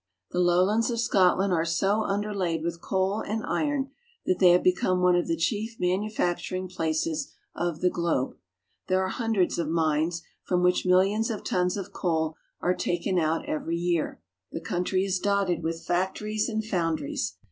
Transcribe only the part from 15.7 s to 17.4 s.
factories and foundries.